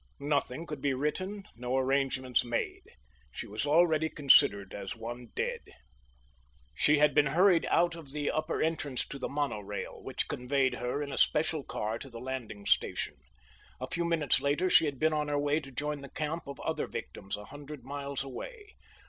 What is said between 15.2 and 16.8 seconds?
her way to join the camp of